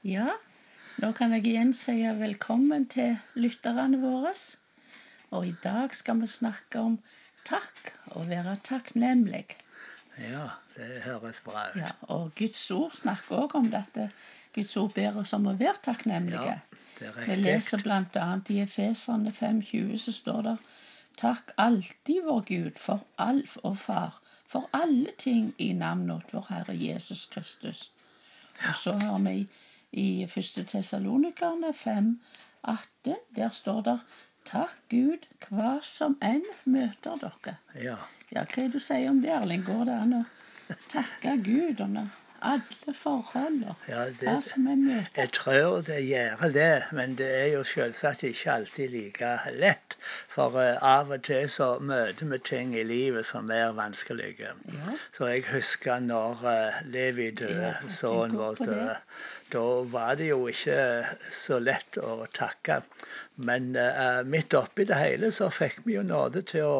[0.00, 0.30] Ja,
[0.96, 4.32] nå kan jeg igjen si velkommen til lytterne våre.
[5.36, 6.94] Og i dag skal vi snakke om
[7.44, 9.44] takk, å være takknemlig.
[10.16, 10.46] Ja,
[10.78, 11.76] det høres bra ut.
[11.82, 14.08] Ja, og Guds ord snakker òg om dette.
[14.56, 16.56] Guds ord ber oss om å være takknemlige.
[16.56, 18.28] Ja, det er Vi leser bl.a.
[18.48, 20.58] i Efeserne 5,20 så står det
[21.20, 24.16] Takk alltid vår Gud for alf og Far
[24.48, 27.90] for alle ting i navnet vår Herre Jesus Kristus.
[28.64, 29.42] Og så har vi
[29.92, 30.66] i 1.
[30.70, 31.72] Tessalonikerne
[32.62, 33.98] 18, der står det
[34.48, 37.56] Takk Gud hva som enn møter dere.
[37.74, 37.96] Ja,
[38.30, 39.64] Ja, hva er det du sier om det, Erling?
[39.66, 40.24] Går det an å
[40.92, 42.06] takke Gud under
[42.42, 43.74] alle forholdene.
[43.88, 45.18] Ja, det, hva som er møtet.
[45.18, 49.96] jeg tror det gjør det, men det er jo selvsagt ikke alltid like lett.
[50.32, 54.54] For uh, av og til så møter vi ting i livet som er vanskelige.
[54.72, 54.96] Ja.
[55.16, 58.96] Så jeg husker når uh, Levi døde, Ja, sønnen vår døde.
[59.50, 60.80] Da var det jo ikke
[61.34, 62.80] så lett å takke.
[63.36, 66.78] Men uh, midt oppi det hele så fikk vi jo nåde til å,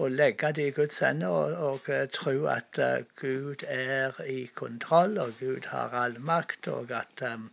[0.00, 2.80] å legge det i Guds hender og, og tro at
[3.20, 7.50] Gud er i kontroll, og Gud har all makt, og at um,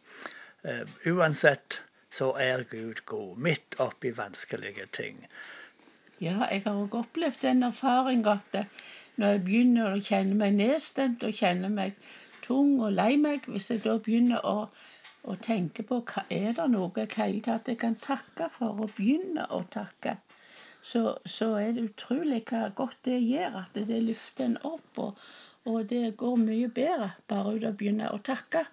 [1.09, 1.81] uansett
[2.13, 3.37] så er Gud god.
[3.37, 5.25] Midt oppi vanskelige ting.
[6.21, 8.83] Ja, jeg har òg opplevd den erfaringen at eh,
[9.17, 11.97] når jeg begynner å kjenne meg nedstemt og kjenne meg
[12.45, 14.69] tung og lei meg, hvis jeg da begynner å,
[15.23, 19.47] å tenke på hva er det noe jeg tatt jeg kan takke for, og begynne
[19.49, 20.17] å takke,
[20.83, 25.19] så, så er det utrolig hva godt det gjør, at det løfter en opp, og,
[25.65, 28.65] og det går mye bedre bare å begynne å takke.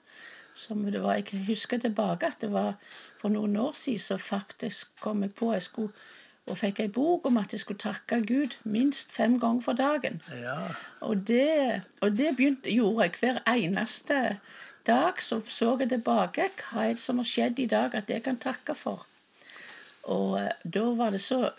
[0.61, 2.75] Som det var, Jeg husker tilbake at det var
[3.21, 5.93] for noen år siden så faktisk kom jeg på jeg skulle
[6.51, 10.21] og fikk ei bok om at jeg skulle takke Gud minst fem ganger for dagen.
[10.35, 14.39] Ja, Og det, og det begynte, gjorde jeg hver eneste
[14.87, 15.23] dag.
[15.23, 16.49] Så så jeg tilbake.
[16.59, 19.07] Hva er det som har skjedd i dag at jeg kan takke for?
[20.03, 21.51] Og eh, da var det så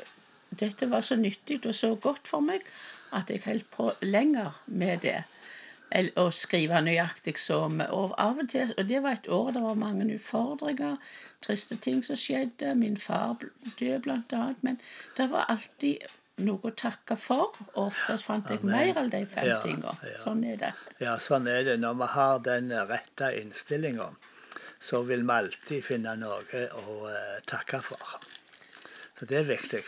[0.59, 2.66] Dette var så nyttig og så godt for meg
[3.11, 5.17] at jeg holdt på lenger med det.
[6.16, 9.75] Å skrive nøyaktig som Og av og til Og det var et år det var
[9.75, 10.95] mange utfordringer,
[11.44, 12.71] triste ting som skjedde.
[12.79, 13.35] Min far
[13.79, 14.61] døde blant annet.
[14.63, 14.79] Men
[15.17, 16.05] det var alltid
[16.41, 17.59] noe å takke for.
[17.75, 18.71] Og oftest fant jeg Amen.
[18.71, 19.97] mer av de fem Ja, tingene.
[20.07, 20.21] ja.
[20.23, 20.71] Sånn er det.
[21.03, 21.75] ja, sånn er det.
[21.83, 24.07] Når vi har den rette innstillinga,
[24.79, 28.16] så vil vi alltid finne noe å eh, takke for.
[29.19, 29.83] Så det er viktig.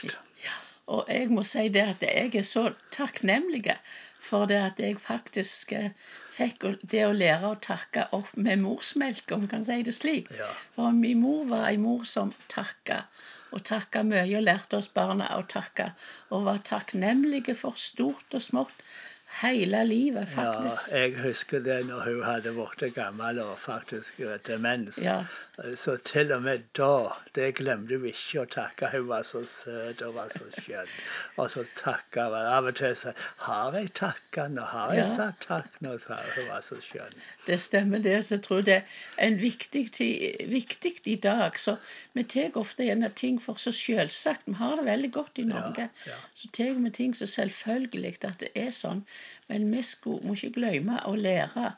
[0.91, 3.77] Og jeg må si det at jeg er så takknemlig
[4.23, 5.91] for det at jeg faktisk eh,
[6.35, 10.31] fikk det å lære å takke opp med morsmelk, om man kan si det slik.
[10.37, 10.49] Ja.
[10.75, 13.03] For min mor var ei mor som takka,
[13.53, 15.91] og takka mye, og lærte oss barna å takke.
[16.31, 18.85] Og var takknemlige for stort og smått
[19.41, 20.91] hele livet, faktisk.
[20.91, 24.99] Ja, jeg husker det når hun hadde blitt gammel og faktisk eh, demens.
[25.01, 25.23] Ja.
[25.77, 28.87] Så til og med da, det glemte vi ikke å takke.
[28.89, 30.89] Hun var så søt og var så skjønn.
[31.37, 32.37] Og så takka hun.
[32.55, 33.13] Av og til sa
[33.45, 34.63] har jeg takka nå?
[34.71, 35.11] Har jeg Ja.
[35.15, 35.91] sagt takk nå?
[36.01, 36.31] sa hun.
[36.39, 37.13] Hun var så skjønn.
[37.45, 38.15] Det stemmer det.
[38.25, 41.59] Så jeg tror det er en viktig, ti- viktig i dag.
[41.59, 41.77] Så
[42.15, 44.47] vi tar ofte gjerne ting for så selvsagt.
[44.47, 45.89] Vi har det veldig godt i Norge.
[46.07, 46.17] ja.
[46.35, 49.05] Så tar vi ting så selvfølgelig at det er sånn.
[49.49, 51.75] Men vi må ikke glemme å lære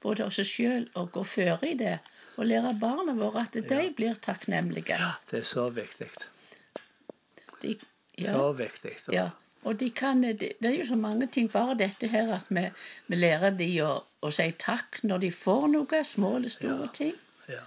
[0.00, 1.98] både oss sjøl og gå føre i det.
[2.38, 3.88] Og lære barna våre at de Ja.
[3.96, 4.94] blir takknemlige.
[4.94, 6.08] Ja, Det er så viktig.
[7.62, 7.76] De,
[8.22, 8.90] Så viktig.
[8.90, 9.12] viktig.
[9.14, 9.30] ja.
[9.64, 11.48] Og de kan, det, det er jo så mange ting.
[11.52, 12.62] Bare dette her at vi,
[13.08, 16.04] vi lærer de å, å si takk når de får noe.
[16.06, 16.86] Små eller store Ja.
[16.94, 17.14] ting.
[17.48, 17.64] Ja.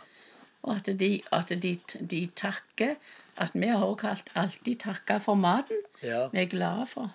[0.64, 2.96] Og at de, at de, de takker.
[3.42, 5.80] At vi har også alt- alltid takka for maten.
[6.06, 6.28] Ja.
[6.34, 7.10] Vi er glade for,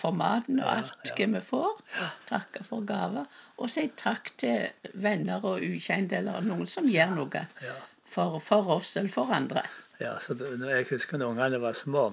[0.00, 1.14] for maten og alt ja.
[1.16, 1.80] hva vi får.
[2.28, 3.24] Takka for gaver.
[3.56, 7.76] Og si takk til venner og ukjente eller noen som gjør noe Ja.
[8.12, 9.62] for, for oss eller for andre.
[9.98, 12.04] Ja, så når jeg husker når ungene var små,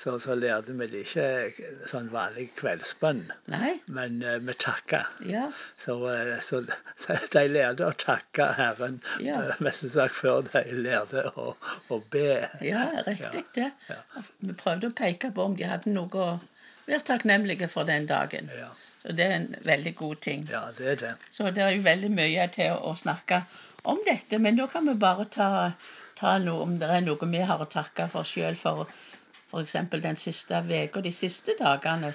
[0.00, 1.26] så, så lærte vi det ikke
[1.86, 3.20] sånn vanlig kveldsbønn,
[3.52, 3.76] Nei?
[3.86, 5.04] men uh, vi takka.
[5.28, 5.44] Ja.
[5.78, 6.64] Så, uh, så
[7.36, 9.38] de lærte å takke Herren Ja.
[9.46, 11.54] uh, mest sagt før de lærte å,
[11.88, 12.26] å be.
[12.66, 13.70] Ja, riktig det.
[13.92, 14.00] Ja.
[14.42, 16.28] Vi prøvde å peke på om de hadde noe å
[16.90, 18.50] være takknemlige for den dagen.
[18.58, 18.72] Ja,
[19.04, 20.48] Så det er en veldig god ting.
[20.50, 21.14] ja det er det.
[21.30, 23.44] Så det er jo veldig mye til å snakke
[23.88, 25.46] om dette, men da kan vi bare ta,
[26.20, 28.86] ta noe om det er noe vi har å takke for sjøl for
[29.50, 29.76] f.eks.
[30.04, 32.12] den siste uka, de siste dagene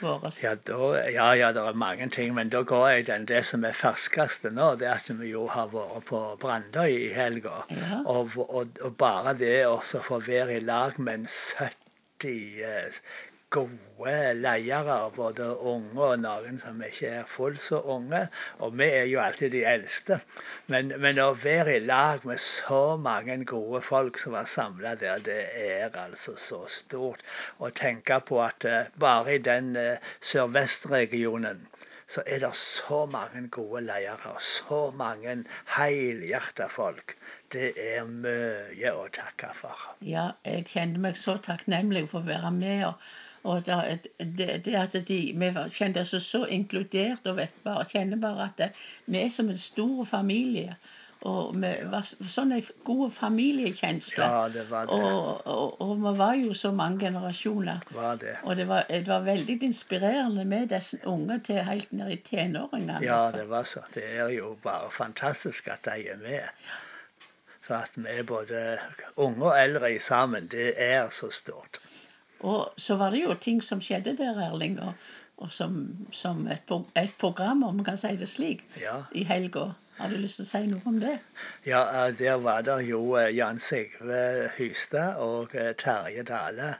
[0.00, 0.30] våre.
[0.42, 0.78] Ja, da,
[1.10, 4.52] ja, ja, det er mange ting, men da går jeg den det som er ferskeste
[4.54, 7.62] nå, det er at vi jo har vært på Brandøy i helga.
[7.70, 8.02] Ja.
[8.04, 13.00] Og, og, og bare det å få være i lag med en 70 eh,
[13.54, 18.24] gode ledere, både unge og noen som ikke er fullt så unge.
[18.58, 20.18] Og vi er jo alltid de eldste.
[20.72, 25.22] Men, men å være i lag med så mange gode folk som var samla der,
[25.28, 27.22] det er altså så stort.
[27.62, 31.62] Å tenke på at uh, bare i den uh, sørvestregionen
[32.10, 34.34] så er det så mange gode ledere.
[34.44, 35.38] Så mange
[35.76, 37.14] helhjerta folk.
[37.52, 39.86] Det er mye å takke for.
[40.04, 42.82] Ja, jeg kjente meg så takknemlig for å være med.
[42.90, 44.00] og, og det,
[44.64, 48.70] det, at de, Vi kjente oss så inkludert og vet bare, kjenner bare at det,
[49.06, 50.76] vi er som en stor familie.
[51.24, 54.26] Og vi var sånn en god familiekjensle.
[54.28, 54.96] Ja, det var det.
[54.96, 57.80] Og, og, og, vi var jo så mange generasjoner.
[57.96, 58.34] Var det.
[58.44, 63.00] Og det var, det var veldig inspirerende med disse unge til helt ned i tenåringene.
[63.06, 63.40] Ja, altså.
[63.40, 63.84] det var så.
[63.94, 66.68] Det er jo bare fantastisk at de er med.
[67.64, 68.62] Så at vi er både
[69.16, 71.80] unge og eldre sammen, det er så stort.
[72.44, 74.92] Og så var det jo ting som skjedde der, Erling, og,
[75.36, 75.78] og som,
[76.12, 78.98] som et, et, program, om man kan si det slik, ja.
[79.12, 79.70] i helga.
[79.96, 81.14] Har du lyst til å si noe om det?
[81.64, 81.80] Ja,
[82.18, 86.72] der var det jo eh, Jan Sigve Hystad og eh, Terje Dale.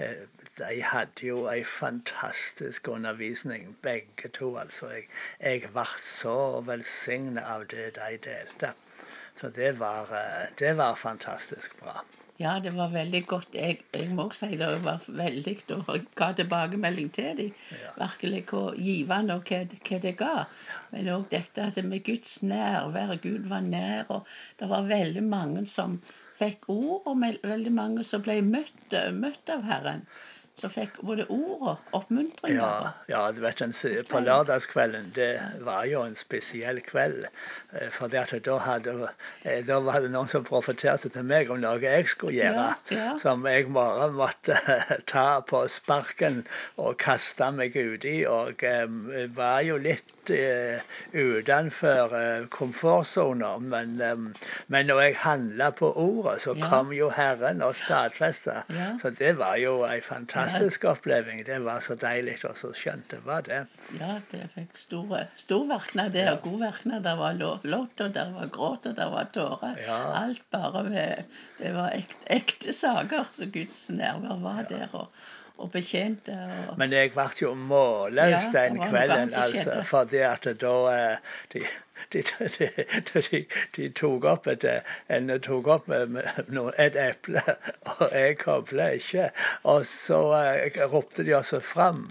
[0.00, 0.24] Eh,
[0.58, 4.54] de hadde jo ei fantastisk undervisning, begge to.
[4.56, 4.90] altså.
[4.96, 5.06] Jeg,
[5.44, 8.72] jeg ble så velsignet av det de delte.
[9.38, 10.10] Så det var,
[10.58, 12.00] det var fantastisk bra.
[12.36, 13.54] Ja, det var veldig godt.
[13.54, 17.52] Jeg, jeg må si det var veldig å ga tilbakemelding til dem.
[17.70, 17.92] Ja.
[18.00, 20.32] Virkelig hvor givende og hva, hva det ga.
[20.90, 24.26] Men òg dette at med Guds nærvær, Gud var nær, og
[24.58, 25.94] det var veldig mange som
[26.40, 30.02] fikk ord, og veldig mange som ble møtt, møtt av Herren
[30.60, 32.54] som fikk både ord og oppmuntring.
[32.54, 33.58] Ja, ja, du vet,
[34.06, 35.32] på lørdagskvelden det
[35.66, 37.26] var jo en spesiell kveld.
[37.74, 38.22] Eh, for da,
[38.62, 39.08] hadde,
[39.42, 42.68] eh, da var det noen som profeterte til meg om noe jeg skulle gjøre.
[42.94, 43.08] Ja, ja.
[43.22, 44.54] Som jeg bare måtte
[45.10, 46.44] ta på sparken
[46.78, 48.22] og kaste meg uti.
[48.30, 48.62] Og
[49.34, 50.30] var jo litt
[51.12, 52.14] utenfor
[52.54, 53.56] komfortsona.
[53.58, 53.98] Men,
[54.70, 58.62] men når jeg handla på ordet, så kom jo Herren og stadfesta.
[59.02, 61.46] Så det var jo ei fantastisk fantastisk.
[61.46, 63.60] Det var så deilig og så skjønt det var det.
[63.98, 66.10] Ja, det fikk store, stor virkning.
[66.14, 67.04] Det er og god virkning.
[67.04, 69.78] Det var låt, og det var gråt, og det var tårer.
[69.86, 70.00] Ja.
[70.24, 73.30] Alt bare med Det var ekte, ekte saker.
[73.32, 74.76] Så Guds nærvær var ja.
[74.76, 74.88] der.
[74.92, 75.08] og
[75.58, 76.34] og betjente.
[76.68, 76.78] Og...
[76.78, 79.82] Men jeg ble jo målløs ja, den kvelden, altså.
[79.86, 81.62] Fordi at da eh, de,
[82.12, 82.22] de,
[83.30, 83.40] de,
[83.76, 84.66] de, tok opp et,
[85.08, 87.42] en tok opp et eple,
[87.94, 89.28] og jeg kobla ikke.
[89.74, 92.04] Og så uh, ropte de oss fram,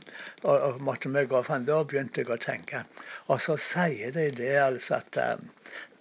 [0.44, 1.68] og, og måtte vi gå fram.
[1.70, 2.86] Da begynte jeg å tenke.
[3.28, 5.50] Og så sier de det altså at um,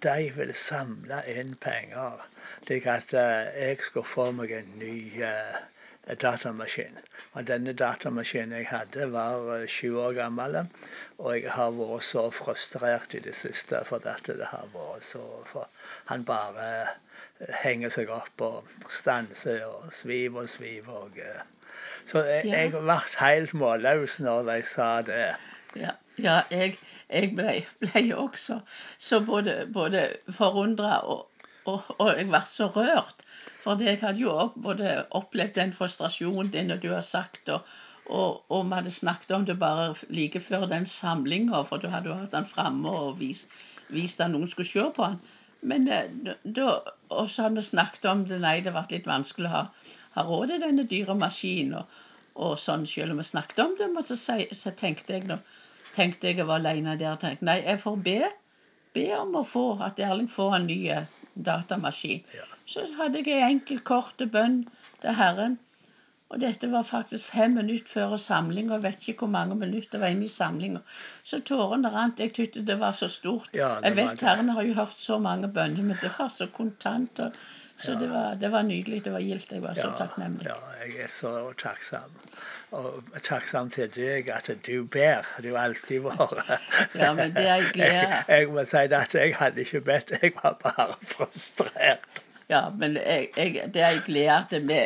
[0.02, 2.22] de vil samle inn penger,
[2.66, 5.60] slik at jeg skulle få meg en ny uh,
[6.20, 6.98] datamaskin.
[7.32, 10.58] Og denne datamaskinen jeg hadde, var sju år gammel.
[11.18, 15.64] Og jeg har vært så frustrert i det siste for at det har vært så
[16.10, 21.06] han bare eh, henger seg opp og stanser og sviver og sviver.
[21.06, 21.72] Og, eh.
[22.06, 22.64] så jeg, ja.
[22.64, 25.26] jeg ble helt målløs når de sa det.
[25.78, 26.76] Ja, ja jeg,
[27.08, 28.60] jeg ble, ble, også
[28.98, 31.28] så både, både forundra og,
[31.64, 33.22] og, og, jeg ble så rørt.
[33.62, 37.66] For jeg hadde jo òg både opplevd den frustrasjonen din og du har sagt, og,
[38.06, 42.10] og, og vi hadde snakket om det bare like før den samlinga, for du hadde
[42.10, 43.50] jo hatt den framme og vist,
[43.94, 45.20] vist at noen skulle se på den.
[45.62, 46.70] Men eh, da,
[47.08, 49.66] Og så hadde vi snakket om det, nei, det ble litt vanskelig å ha,
[50.16, 51.76] ha råd til denne dyre maskinen.
[51.78, 52.00] Og,
[52.34, 55.38] og, sånn, selv om vi snakket om det, men så, så tenkte jeg
[55.94, 57.18] tenkte jeg jeg var alene der.
[57.20, 58.20] tenkte Nei, jeg får be,
[58.96, 62.24] be om å få at Erling får en ny eh, datamaskin.
[62.34, 62.46] Ja.
[62.66, 64.64] Så hadde jeg ei enkel, kort bønn
[65.02, 65.58] til Herren.
[66.32, 68.78] Og dette var faktisk fem minutter før samlinga.
[68.80, 70.80] Vet ikke hvor mange minutter det var inne i samlinga.
[71.28, 72.20] Så tårene rant.
[72.20, 73.50] Jeg syntes det var så stort.
[73.52, 77.20] Ja, jeg vet Herren har jo hørt så mange bønner, men det var så kontant.
[77.20, 77.36] Og,
[77.82, 79.04] så det, var, det, var, nydelig.
[79.04, 79.52] Det var gildt.
[79.52, 80.46] Jeg var så takknemlig.
[80.46, 82.14] Ja, jeg er så takksam.
[82.70, 85.26] Og takksam til deg at du ber.
[85.42, 86.52] Du har alltid vært.
[87.02, 90.14] ja, men det er jeg glad jeg, jeg må si at jeg hadde ikke bedt.
[90.22, 92.22] Jeg var bare frustrert.
[92.48, 94.80] Ja, men jeg, jeg, det er jeg glad at vi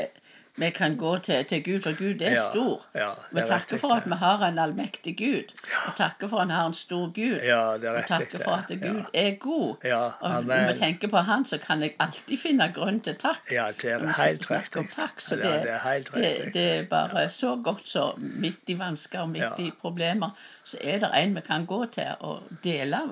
[0.57, 2.85] vi kan gå til, til, Gud, for Gud er ja, stor.
[2.95, 5.53] Ja, vi takker for at vi har en allmektig Gud.
[5.67, 7.37] Vi takker for at vi har en stor Gud.
[7.45, 9.85] Ja, vi takker for at Gud er god.
[10.21, 13.53] og når vi tenker på Han, så kan jeg alltid finne grunn til takk.
[13.53, 14.87] Ja, det er helt riktig.
[14.97, 19.21] Takk, så det, det, er det, det, er bare så godt så midt i vansker
[19.21, 20.31] og midt i problemer,
[20.65, 23.03] så er det en vi kan gå til og dele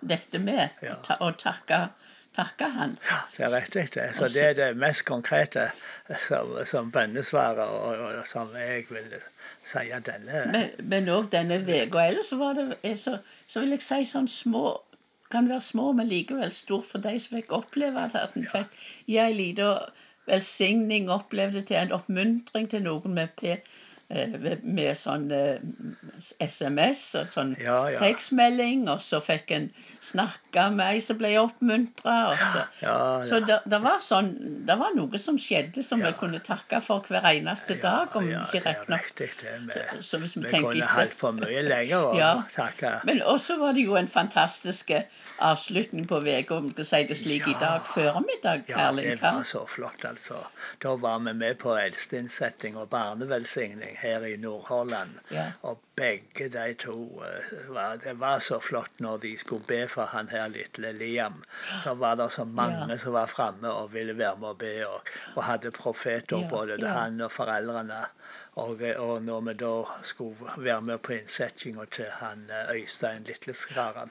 [0.00, 1.88] dette med, og, ta, og takke
[2.36, 2.96] takke han.
[3.08, 3.84] Ja, det er riktig.
[3.94, 4.08] det.
[4.16, 5.68] Så det er det mest konkrete
[6.28, 9.14] som, som bønnesvaret, og, og, som jeg vil
[9.64, 14.02] si denne Men òg denne uka ellers så var det så, så vil jeg si
[14.10, 14.80] sånn små
[15.32, 18.02] Kan være små, men likevel stort for de som fikk oppleve.
[18.14, 18.74] At en fikk
[19.08, 19.94] gi en liten
[20.28, 23.56] velsigning, opplevde til en oppmuntring til noen med P
[24.08, 25.30] med sånn
[26.20, 27.98] SMS og sånn Ja, ja.
[28.02, 29.68] tekstmelding, og så fikk en
[30.04, 32.16] snakke med ei som ble oppmuntra.
[32.38, 32.96] Så, Ja,
[33.28, 34.30] så det, det var sånn
[34.68, 38.34] Det var noe som skjedde som vi kunne takke for hver eneste dag, om vi
[38.34, 38.74] ikke.
[38.84, 42.32] Vi, Så hvis vi vi tenker kunne holdt på mye lenger og Ja.
[42.54, 42.94] takke.
[43.08, 44.92] Men også var det jo en fantastisk
[45.42, 48.68] avslutning på uka, om du sier si det slik, i dag formiddag.
[48.70, 50.44] Ja, det var så flott, altså.
[50.82, 55.10] Da var vi med på eldsteinnsetting og barnevelsigning her i Nordhordland.
[55.30, 55.46] Ja.
[55.62, 60.02] Og begge de to eh, var, Det var så flott når de skulle be for
[60.12, 61.42] han her lille Liam.
[61.82, 62.96] Så var det så mange Ja.
[62.96, 65.00] som var framme og ville være med og be, og,
[65.36, 68.04] og hadde profeter Ja, både han og foreldrene.
[68.56, 69.70] Og, og når vi da
[70.06, 74.04] skulle være med på innsettinga til han eh, Øystein Litleskara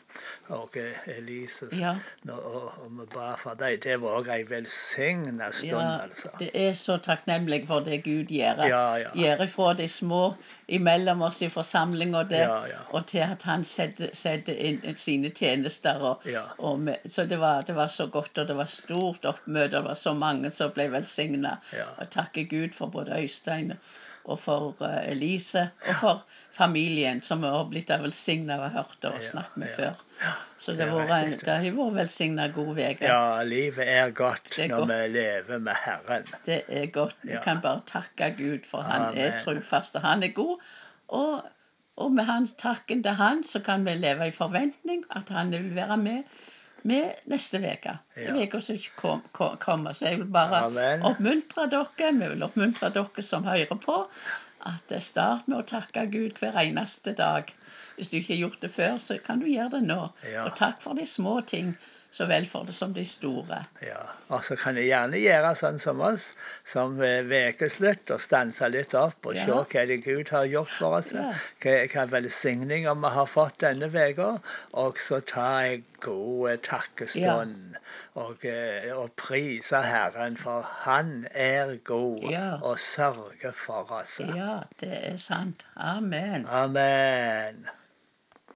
[0.50, 1.94] og eh, Elise Ja.
[2.28, 6.34] Og, og vi ba for dem, det var òg ei velsigna stund, Ja, altså.
[6.40, 8.66] det er så takknemlig for det Gud gjør.
[8.68, 9.16] Ja, ja.
[9.16, 10.22] Gjør ifra de små
[10.68, 16.04] imellom oss i forsamlinga der, Ja, og til at han setter, setter inn sine tjenester.
[16.12, 19.72] Og, og med, så det var, det var så godt, og det var stort oppmøte.
[19.78, 21.58] Det var så mange som ble velsigna.
[21.98, 23.78] Og takke Gud for både Øystein og
[24.40, 26.22] for eh, Elise, og for
[26.54, 30.02] familien, som vi har blitt velsigna og hørt og snakket med før.
[30.60, 31.40] Så det, er har vært en-
[31.96, 33.04] velsigna god uke.
[33.04, 34.90] Ja, livet er godt er når godt.
[34.94, 36.28] vi lever med Herren.
[36.46, 37.16] Det er godt.
[37.24, 37.42] Vi Ja.
[37.44, 39.40] kan bare takke Gud, for han er Amen.
[39.44, 40.60] trufast, og han er god.
[41.10, 41.44] Og,
[41.98, 45.76] og med hans takken til han, så kan vi leve i forventning at han vil
[45.76, 46.24] være med,
[46.88, 47.98] med neste uke.
[48.20, 48.36] Ja.
[48.36, 49.96] Uka som kom, kom, kommer.
[49.96, 51.04] Så jeg vil bare Amen.
[51.08, 53.98] oppmuntre dere, vi vil oppmuntre dere som hører på,
[54.64, 57.52] at start med å takke Gud hver eneste dag.
[57.96, 60.00] Hvis du ikke har gjort det før, så kan du gjøre det nå.
[60.28, 60.48] Ja.
[60.48, 61.76] Og takk for de små ting,
[62.14, 63.64] så vel for det som de store.
[63.82, 66.28] Ja, Og så kan jeg gjerne gjøre sånn som oss,
[66.70, 69.46] som vekeslutt, ukeslutt, og stanse litt opp og Ja.
[69.46, 71.12] se hva det Gud har gjort for oss.
[71.12, 71.34] Ja.
[71.62, 74.40] Hva, hva velsigninger vi har fått denne uka.
[74.74, 77.76] Og så ta en god takkestund.
[78.16, 82.60] Og, eh, og prise Herren, for Han er god Ja.
[82.62, 84.20] og sørger for oss.
[84.20, 85.66] Ja, det er sant.
[85.76, 86.46] Amen.
[86.48, 87.68] Amen.